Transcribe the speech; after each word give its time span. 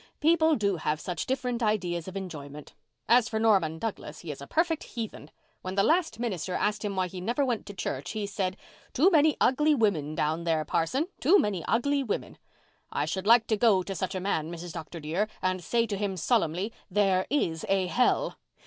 People 0.19 0.55
do 0.55 0.77
have 0.77 0.99
such 0.99 1.27
different 1.27 1.61
ideas 1.61 2.07
of 2.07 2.17
enjoyment. 2.17 2.73
As 3.07 3.29
for 3.29 3.37
Norman 3.37 3.77
Douglas, 3.77 4.21
he 4.21 4.31
is 4.31 4.41
a 4.41 4.47
perfect 4.47 4.81
heathen. 4.81 5.29
When 5.61 5.75
the 5.75 5.83
last 5.83 6.17
minister 6.19 6.55
asked 6.55 6.83
him 6.83 6.95
why 6.95 7.05
he 7.05 7.21
never 7.21 7.45
went 7.45 7.67
to 7.67 7.75
church 7.75 8.09
he 8.13 8.25
said 8.25 8.57
'Too 8.93 9.11
many 9.11 9.37
ugly 9.39 9.75
women 9.75 10.15
there, 10.15 10.65
parson—too 10.65 11.37
many 11.37 11.63
ugly 11.65 12.01
women!' 12.01 12.39
I 12.91 13.05
should 13.05 13.27
like 13.27 13.45
to 13.45 13.57
go 13.57 13.83
to 13.83 13.93
such 13.93 14.15
a 14.15 14.19
man, 14.19 14.49
Mrs. 14.51 14.73
Dr. 14.73 14.99
dear, 14.99 15.27
and 15.39 15.63
say 15.63 15.85
to 15.85 15.97
him 15.97 16.17
solemnly, 16.17 16.73
'There 16.89 17.27
is 17.29 17.63
a 17.69 17.85
hell! 17.85 18.39